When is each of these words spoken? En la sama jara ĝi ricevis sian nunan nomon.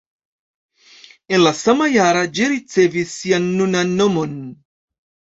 En 1.37 1.41
la 1.47 1.51
sama 1.57 1.89
jara 1.95 2.23
ĝi 2.37 2.47
ricevis 2.53 3.11
sian 3.19 3.45
nunan 3.59 3.93
nomon. 4.01 4.33